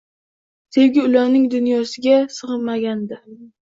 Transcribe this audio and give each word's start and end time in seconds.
Sevgi 0.77 1.03
ularning 1.09 1.45
dunyosiga 1.55 2.17
sig‘magandi 2.39 3.21